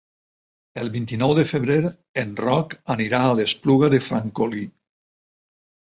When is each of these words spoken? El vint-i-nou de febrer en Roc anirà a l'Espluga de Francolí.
El 0.83 0.89
vint-i-nou 0.95 1.33
de 1.41 1.43
febrer 1.51 1.77
en 2.23 2.33
Roc 2.47 2.75
anirà 2.97 3.23
a 3.29 3.39
l'Espluga 3.43 3.95
de 3.99 4.05
Francolí. 4.11 4.69